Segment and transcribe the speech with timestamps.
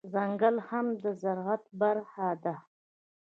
[0.13, 2.55] ځنګل هم د زرعت برخه ده